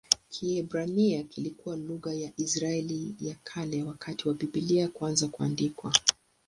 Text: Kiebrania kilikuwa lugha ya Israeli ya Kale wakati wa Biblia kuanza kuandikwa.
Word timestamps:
Kiebrania 0.29 1.23
kilikuwa 1.23 1.75
lugha 1.77 2.13
ya 2.13 2.31
Israeli 2.37 3.15
ya 3.19 3.35
Kale 3.43 3.83
wakati 3.83 4.27
wa 4.27 4.33
Biblia 4.33 4.87
kuanza 4.87 5.27
kuandikwa. 5.27 5.93